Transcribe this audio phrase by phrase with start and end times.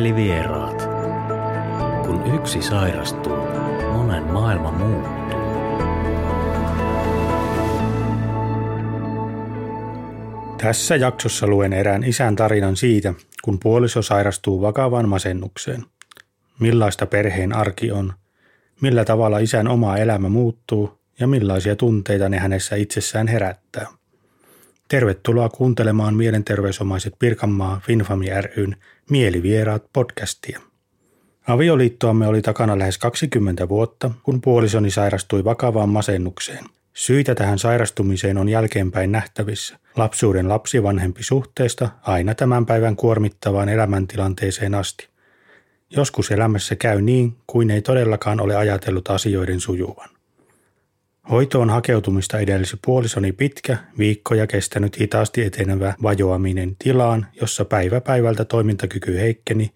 [0.00, 0.88] Mielivieraat.
[2.06, 3.36] Kun yksi sairastuu,
[3.92, 5.40] monen maailma muuttuu.
[10.58, 15.84] Tässä jaksossa luen erään isän tarinan siitä, kun puoliso sairastuu vakavaan masennukseen.
[16.60, 18.12] Millaista perheen arki on,
[18.80, 23.99] millä tavalla isän oma elämä muuttuu ja millaisia tunteita ne hänessä itsessään herättää.
[24.90, 28.26] Tervetuloa kuuntelemaan Mielenterveysomaiset Pirkanmaa Finfami
[28.56, 28.76] ryn
[29.10, 30.60] Mielivieraat podcastia.
[31.48, 36.64] Avioliittoamme oli takana lähes 20 vuotta, kun puolisoni sairastui vakavaan masennukseen.
[36.92, 39.78] Syitä tähän sairastumiseen on jälkeenpäin nähtävissä.
[39.96, 45.08] Lapsuuden lapsivanhempi suhteesta aina tämän päivän kuormittavaan elämäntilanteeseen asti.
[45.90, 50.19] Joskus elämässä käy niin, kuin ei todellakaan ole ajatellut asioiden sujuvan.
[51.30, 59.18] Hoitoon hakeutumista edelsi puolisoni pitkä, viikkoja kestänyt hitaasti etenevä vajoaminen tilaan, jossa päivä päivältä toimintakyky
[59.18, 59.70] heikkeni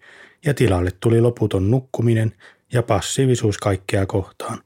[0.45, 2.33] ja tilalle tuli loputon nukkuminen
[2.73, 4.57] ja passiivisuus kaikkea kohtaan.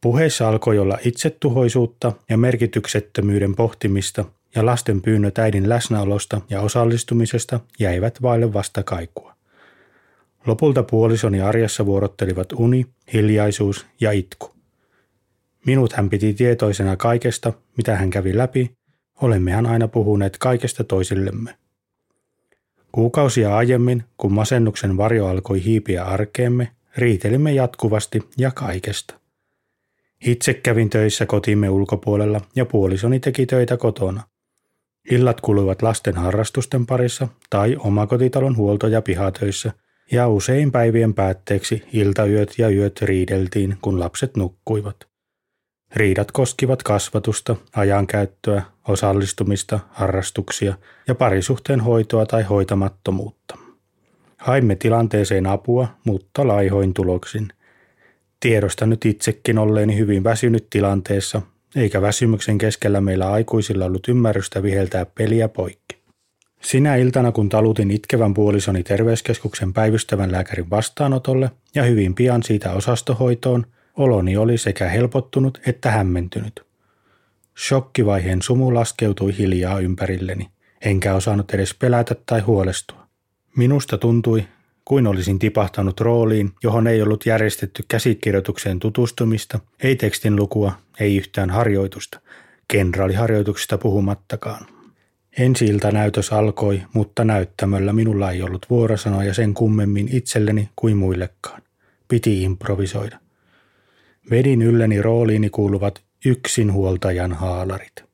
[0.00, 8.22] Puheissa alkoi olla itsetuhoisuutta ja merkityksettömyyden pohtimista ja lasten pyynnöt äidin läsnäolosta ja osallistumisesta jäivät
[8.22, 9.34] vaille vastakaikua.
[10.46, 14.53] Lopulta puolisoni arjessa vuorottelivat uni, hiljaisuus ja itku.
[15.66, 18.76] Minut hän piti tietoisena kaikesta, mitä hän kävi läpi,
[19.20, 21.54] olemmehan aina puhuneet kaikesta toisillemme.
[22.92, 29.14] Kuukausia aiemmin, kun masennuksen varjo alkoi hiipiä arkeemme, riitelimme jatkuvasti ja kaikesta.
[30.26, 34.22] Itse kävin töissä kotimme ulkopuolella ja puolisoni teki töitä kotona.
[35.10, 39.72] Illat kuluivat lasten harrastusten parissa tai omakotitalon huolto- ja pihatöissä,
[40.12, 45.13] ja usein päivien päätteeksi iltayöt ja yöt riideltiin, kun lapset nukkuivat.
[45.96, 50.74] Riidat koskivat kasvatusta, ajankäyttöä, osallistumista, harrastuksia
[51.08, 53.58] ja parisuhteen hoitoa tai hoitamattomuutta.
[54.38, 57.48] Haimme tilanteeseen apua, mutta laihoin tuloksin.
[58.40, 61.42] Tiedosta nyt itsekin olleeni hyvin väsynyt tilanteessa,
[61.76, 65.96] eikä väsymyksen keskellä meillä aikuisilla ollut ymmärrystä viheltää peliä poikki.
[66.60, 73.66] Sinä iltana, kun talutin itkevän puolisoni terveyskeskuksen päivystävän lääkärin vastaanotolle ja hyvin pian siitä osastohoitoon,
[73.96, 76.62] Oloni oli sekä helpottunut että hämmentynyt.
[77.68, 80.50] Shokkivaiheen sumu laskeutui hiljaa ympärilleni,
[80.82, 83.06] enkä osannut edes pelätä tai huolestua.
[83.56, 84.44] Minusta tuntui,
[84.84, 91.50] kuin olisin tipahtanut rooliin, johon ei ollut järjestetty käsikirjoitukseen tutustumista, ei tekstin lukua, ei yhtään
[91.50, 92.20] harjoitusta,
[92.68, 94.66] kenraaliharjoituksista puhumattakaan.
[95.38, 101.62] Ensi näytös alkoi, mutta näyttämöllä minulla ei ollut vuorosanoja sen kummemmin itselleni kuin muillekaan.
[102.08, 103.23] Piti improvisoida.
[104.30, 108.04] Vedin ylleni rooliini kuuluvat yksinhuoltajan haalarit.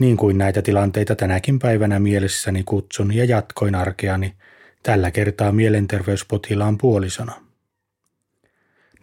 [0.00, 4.34] Niin kuin näitä tilanteita tänäkin päivänä mielessäni kutsun ja jatkoin arkeani,
[4.82, 7.32] tällä kertaa mielenterveyspotilaan puolisona.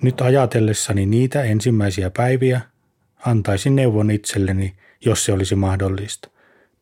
[0.02, 2.62] Nyt ajatellessani niitä ensimmäisiä päiviä,
[3.26, 6.30] antaisin neuvon itselleni, jos se olisi mahdollista.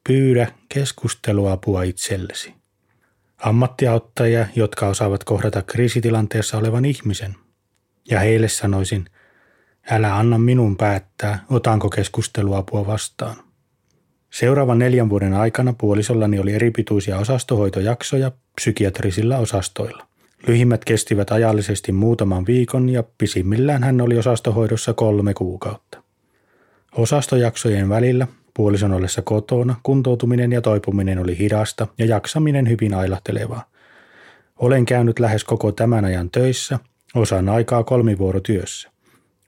[0.07, 2.53] Pyydä keskusteluapua itsellesi.
[3.37, 7.35] Ammattiauttajia, jotka osaavat kohdata kriisitilanteessa olevan ihmisen.
[8.09, 9.05] Ja heille sanoisin,
[9.91, 13.35] Älä anna minun päättää, otanko keskusteluapua vastaan.
[14.29, 20.07] Seuraavan neljän vuoden aikana puolisollani oli eripituisia osastohoitojaksoja psykiatrisilla osastoilla.
[20.47, 26.03] Lyhimmät kestivät ajallisesti muutaman viikon ja pisimmillään hän oli osastohoidossa kolme kuukautta.
[26.91, 33.69] Osastojaksojen välillä puolison ollessa kotona kuntoutuminen ja toipuminen oli hidasta ja jaksaminen hyvin ailahtelevaa.
[34.55, 36.79] Olen käynyt lähes koko tämän ajan töissä,
[37.15, 38.92] osan aikaa kolmivuorotyössä.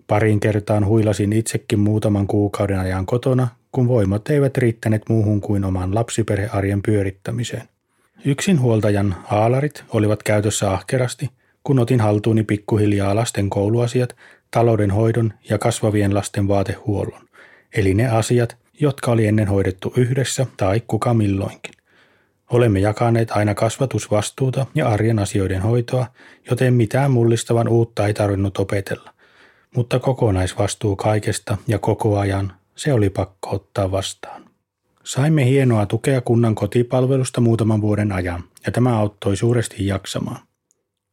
[0.07, 5.95] Parin kertaan huilasin itsekin muutaman kuukauden ajan kotona, kun voimat eivät riittäneet muuhun kuin oman
[5.95, 7.63] lapsiperhearjen pyörittämiseen.
[8.25, 11.29] Yksinhuoltajan haalarit olivat käytössä ahkerasti,
[11.63, 14.15] kun otin haltuuni pikkuhiljaa lasten kouluasiat,
[14.51, 17.21] taloudenhoidon ja kasvavien lasten vaatehuollon,
[17.75, 21.73] eli ne asiat, jotka oli ennen hoidettu yhdessä tai kuka milloinkin.
[22.51, 26.07] Olemme jakaneet aina kasvatusvastuuta ja arjen asioiden hoitoa,
[26.49, 29.14] joten mitään mullistavan uutta ei tarvinnut opetella
[29.75, 34.45] mutta kokonaisvastuu kaikesta ja koko ajan se oli pakko ottaa vastaan.
[35.03, 40.39] Saimme hienoa tukea kunnan kotipalvelusta muutaman vuoden ajan, ja tämä auttoi suuresti jaksamaan.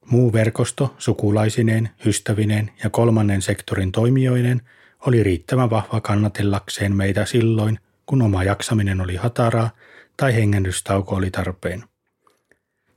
[0.07, 4.63] Muu verkosto sukulaisineen, ystävineen ja kolmannen sektorin toimijoinen
[5.07, 9.71] oli riittävän vahva kannatellakseen meitä silloin, kun oma jaksaminen oli hataraa
[10.17, 11.85] tai hengennystauko oli tarpeen.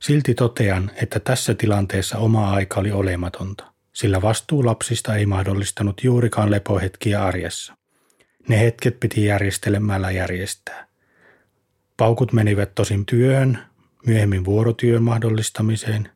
[0.00, 6.50] Silti totean, että tässä tilanteessa oma aika oli olematonta sillä vastuu lapsista ei mahdollistanut juurikaan
[6.50, 7.76] lepohetkiä arjessa.
[8.48, 10.86] Ne hetket piti järjestelemällä järjestää.
[11.96, 13.58] Paukut menivät tosin työhön,
[14.06, 16.08] myöhemmin vuorotyön mahdollistamiseen,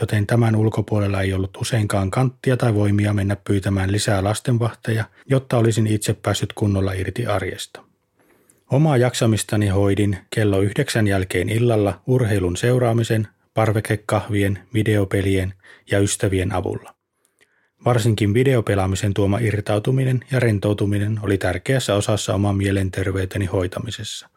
[0.00, 5.86] joten tämän ulkopuolella ei ollut useinkaan kanttia tai voimia mennä pyytämään lisää lastenvahteja, jotta olisin
[5.86, 7.84] itse päässyt kunnolla irti arjesta.
[8.70, 15.54] Omaa jaksamistani hoidin kello yhdeksän jälkeen illalla urheilun seuraamisen, parvekekahvien, videopelien
[15.90, 16.97] ja ystävien avulla.
[17.84, 24.28] Varsinkin videopelaamisen tuoma irtautuminen ja rentoutuminen oli tärkeässä osassa oman mielenterveyteni hoitamisessa.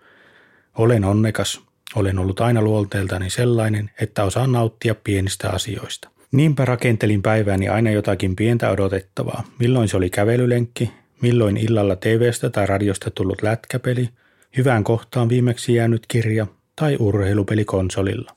[0.78, 1.62] Olen onnekas,
[1.96, 6.10] olen ollut aina luolteeltani sellainen, että osaan nauttia pienistä asioista.
[6.32, 9.44] Niinpä rakentelin päivääni aina jotakin pientä odotettavaa.
[9.60, 10.92] Milloin se oli kävelylenkki,
[11.22, 14.10] milloin illalla TVstä tai radiosta tullut lätkäpeli,
[14.58, 18.36] hyvään kohtaan viimeksi jäänyt kirja tai urheilupeli konsolilla.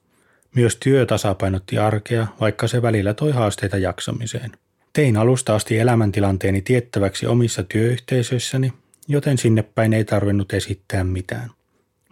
[0.55, 4.53] Myös työ tasapainotti arkea, vaikka se välillä toi haasteita jaksamiseen.
[4.95, 8.73] Tein alusta asti elämäntilanteeni tiettäväksi omissa työyhteisöissäni,
[9.09, 11.51] joten sinne päin ei tarvinnut esittää mitään.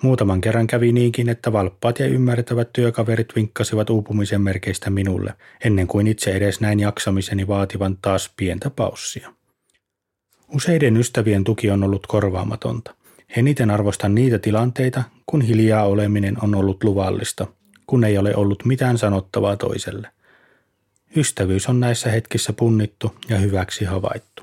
[0.02, 5.34] Muutaman kerran kävi niinkin, että valppaat ja ymmärtävät työkaverit vinkkasivat uupumisen merkeistä minulle,
[5.64, 9.32] ennen kuin itse edes näin jaksamiseni vaativan taas pientä paussia.
[10.54, 12.94] Useiden ystävien tuki on ollut korvaamatonta.
[13.36, 17.46] Eniten arvostan niitä tilanteita, kun hiljaa oleminen on ollut luvallista,
[17.86, 20.08] kun ei ole ollut mitään sanottavaa toiselle.
[21.16, 24.42] Ystävyys on näissä hetkissä punnittu ja hyväksi havaittu.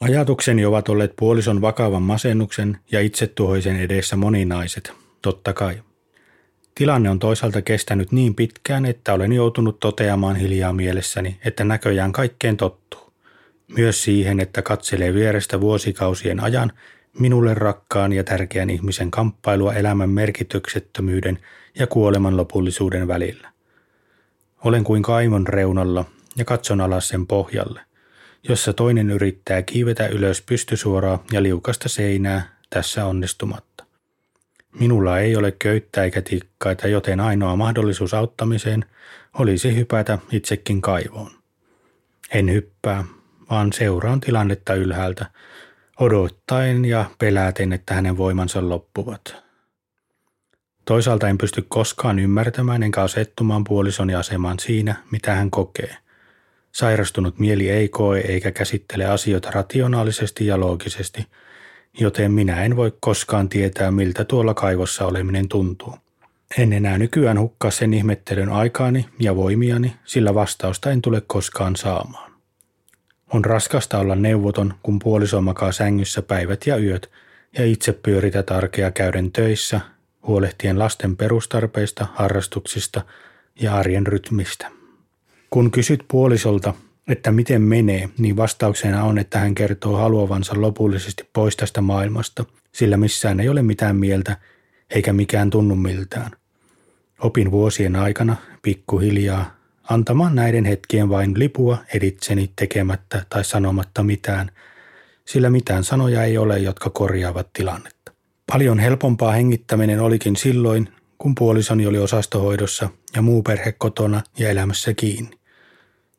[0.00, 4.92] Ajatukseni ovat olleet puolison vakavan masennuksen ja itsetuhoisen edessä moninaiset,
[5.22, 5.82] totta kai.
[6.74, 12.56] Tilanne on toisaalta kestänyt niin pitkään, että olen joutunut toteamaan hiljaa mielessäni, että näköjään kaikkeen
[12.56, 13.12] tottuu.
[13.68, 16.72] Myös siihen, että katselee vierestä vuosikausien ajan
[17.18, 21.38] minulle rakkaan ja tärkeän ihmisen kamppailua elämän merkityksettömyyden
[21.78, 23.48] ja kuoleman lopullisuuden välillä.
[24.64, 26.04] Olen kuin kaimon reunalla
[26.36, 27.80] ja katson alas sen pohjalle
[28.48, 33.84] jossa toinen yrittää kiivetä ylös pystysuoraa ja liukasta seinää, tässä onnistumatta.
[34.78, 38.84] Minulla ei ole köyttä eikä tikkaita, joten ainoa mahdollisuus auttamiseen
[39.38, 41.30] olisi hypätä itsekin kaivoon.
[42.34, 43.04] En hyppää,
[43.50, 45.26] vaan seuraan tilannetta ylhäältä,
[46.00, 49.49] odottaen ja peläten, että hänen voimansa loppuvat.
[50.90, 55.96] Toisaalta en pysty koskaan ymmärtämään enkä asettumaan puolisoni asemaan siinä, mitä hän kokee–
[56.72, 61.26] Sairastunut mieli ei koe eikä käsittele asioita rationaalisesti ja loogisesti,
[62.00, 65.94] joten minä en voi koskaan tietää, miltä tuolla kaivossa oleminen tuntuu.
[66.58, 72.32] En enää nykyään hukkaa sen ihmettelyn aikaani ja voimiani, sillä vastausta en tule koskaan saamaan.
[73.32, 77.10] On raskasta olla neuvoton, kun puoliso makaa sängyssä päivät ja yöt
[77.58, 79.80] ja itse pyörität arkea käyden töissä,
[80.26, 83.02] huolehtien lasten perustarpeista, harrastuksista
[83.60, 84.70] ja arjen rytmistä.
[85.50, 86.74] Kun kysyt puolisolta,
[87.08, 92.96] että miten menee, niin vastauksena on, että hän kertoo haluavansa lopullisesti pois tästä maailmasta, sillä
[92.96, 94.36] missään ei ole mitään mieltä
[94.90, 96.30] eikä mikään tunnu miltään.
[97.20, 99.56] Opin vuosien aikana pikkuhiljaa
[99.90, 104.50] antamaan näiden hetkien vain lipua editseni tekemättä tai sanomatta mitään,
[105.24, 107.99] sillä mitään sanoja ei ole, jotka korjaavat tilannetta.
[108.52, 110.88] Paljon helpompaa hengittäminen olikin silloin,
[111.18, 115.38] kun puolisoni oli osastohoidossa ja muu perhe kotona ja elämässä kiinni.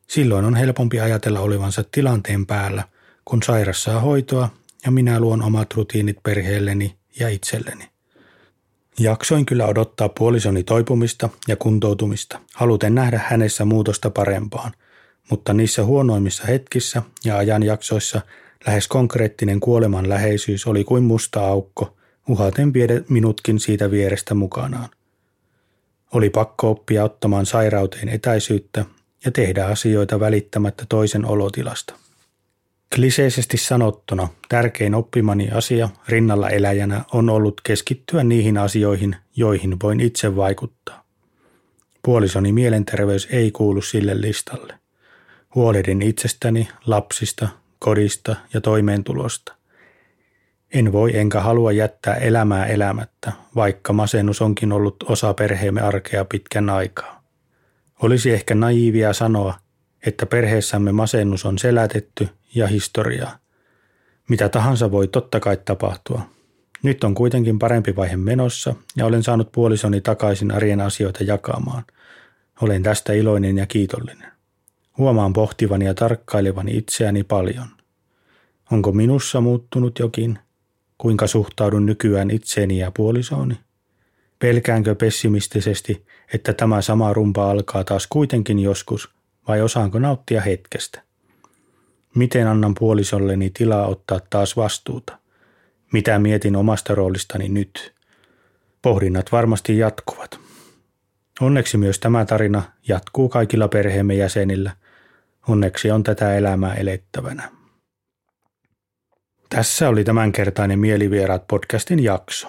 [0.08, 2.84] Silloin on helpompi ajatella olevansa tilanteen päällä,
[3.24, 4.48] kun sairas saa hoitoa
[4.84, 7.88] ja minä luon omat rutiinit perheelleni ja itselleni.
[8.98, 14.72] Jaksoin kyllä odottaa puolisoni toipumista ja kuntoutumista, haluten nähdä hänessä muutosta parempaan,
[15.30, 18.20] mutta niissä huonoimmissa hetkissä ja ajanjaksoissa
[18.66, 21.96] lähes konkreettinen kuoleman läheisyys oli kuin musta aukko,
[22.28, 24.88] uhaten viedä minutkin siitä vierestä mukanaan.
[26.12, 28.84] Oli pakko oppia ottamaan sairauteen etäisyyttä
[29.24, 31.94] ja tehdä asioita välittämättä toisen olotilasta.
[32.94, 40.36] Kliseisesti sanottuna tärkein oppimani asia rinnalla eläjänä on ollut keskittyä niihin asioihin, joihin voin itse
[40.36, 41.04] vaikuttaa.
[42.02, 44.74] Puolisoni mielenterveys ei kuulu sille listalle.
[45.54, 47.48] Huolehdin itsestäni, lapsista,
[47.78, 49.54] kodista ja toimeentulosta.
[50.74, 56.70] En voi enkä halua jättää elämää elämättä, vaikka masennus onkin ollut osa perheemme arkea pitkän
[56.70, 57.22] aikaa.
[58.02, 59.54] Olisi ehkä naiivia sanoa,
[60.06, 63.38] että perheessämme masennus on selätetty ja historiaa.
[64.28, 66.22] Mitä tahansa voi totta kai tapahtua.
[66.82, 71.84] Nyt on kuitenkin parempi vaihe menossa ja olen saanut puolisoni takaisin arjen asioita jakamaan.
[72.60, 74.32] Olen tästä iloinen ja kiitollinen.
[74.98, 77.68] Huomaan pohtivani ja tarkkailevani itseäni paljon.
[78.70, 80.38] Onko minussa muuttunut jokin?
[81.02, 83.54] Kuinka suhtaudun nykyään itseeni ja puolisooni?
[84.38, 89.10] Pelkäänkö pessimistisesti, että tämä sama rumpa alkaa taas kuitenkin joskus,
[89.48, 91.02] vai osaanko nauttia hetkestä?
[92.14, 95.18] Miten annan puolisolleni tilaa ottaa taas vastuuta?
[95.92, 97.94] Mitä mietin omasta roolistani nyt?
[98.82, 100.38] Pohdinnat varmasti jatkuvat.
[101.40, 104.76] Onneksi myös tämä tarina jatkuu kaikilla perheemme jäsenillä.
[105.48, 107.61] Onneksi on tätä elämää elettävänä.
[109.54, 112.48] Tässä oli tämänkertainen Mielivieraat podcastin jakso.